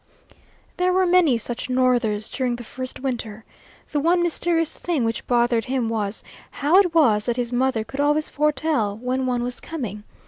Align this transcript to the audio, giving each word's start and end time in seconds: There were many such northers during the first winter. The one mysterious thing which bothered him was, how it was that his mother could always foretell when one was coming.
There 0.77 0.91
were 0.91 1.05
many 1.05 1.37
such 1.37 1.69
northers 1.69 2.27
during 2.27 2.55
the 2.55 2.63
first 2.63 3.01
winter. 3.01 3.45
The 3.91 3.99
one 3.99 4.23
mysterious 4.23 4.75
thing 4.75 5.03
which 5.05 5.27
bothered 5.27 5.65
him 5.65 5.89
was, 5.89 6.23
how 6.49 6.77
it 6.77 6.95
was 6.95 7.27
that 7.27 7.37
his 7.37 7.53
mother 7.53 7.83
could 7.83 7.99
always 7.99 8.27
foretell 8.27 8.97
when 8.97 9.27
one 9.27 9.43
was 9.43 9.59
coming. 9.59 10.03